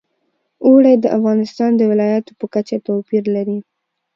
اوړي 0.65 0.93
د 0.99 1.05
افغانستان 1.17 1.71
د 1.75 1.81
ولایاتو 1.91 2.31
په 2.39 2.45
کچه 2.53 2.75
توپیر 2.87 3.23
لري. 3.35 3.59